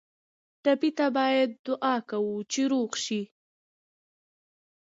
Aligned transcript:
ټپي 0.63 0.89
ته 0.97 1.05
باید 1.17 1.49
دعا 1.67 1.95
کوو 2.09 2.37
چې 2.51 2.61
روغ 2.71 2.91
شي. 3.05 3.21